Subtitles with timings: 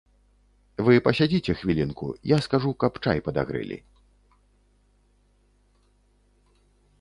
[0.85, 3.79] Вы пасядзіце хвілінку, я скажу, каб чай падагрэлі.